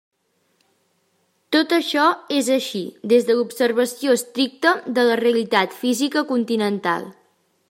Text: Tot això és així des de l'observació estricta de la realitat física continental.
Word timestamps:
Tot 1.55 1.75
això 1.77 2.07
és 2.39 2.49
així 2.55 2.81
des 3.13 3.29
de 3.29 3.37
l'observació 3.37 4.17
estricta 4.21 4.75
de 4.97 5.07
la 5.11 5.23
realitat 5.25 5.81
física 5.85 6.29
continental. 6.35 7.11